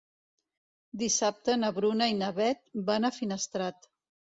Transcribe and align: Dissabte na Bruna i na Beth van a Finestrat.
Dissabte 1.01 1.57
na 1.61 1.71
Bruna 1.77 2.11
i 2.15 2.19
na 2.25 2.33
Beth 2.43 2.67
van 2.93 3.11
a 3.11 3.17
Finestrat. 3.23 3.93